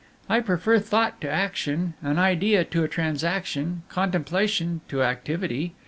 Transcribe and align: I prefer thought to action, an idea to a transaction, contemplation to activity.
I 0.27 0.39
prefer 0.39 0.79
thought 0.79 1.21
to 1.21 1.29
action, 1.29 1.93
an 2.01 2.17
idea 2.17 2.63
to 2.63 2.83
a 2.83 2.87
transaction, 2.87 3.83
contemplation 3.87 4.81
to 4.87 5.03
activity. 5.03 5.75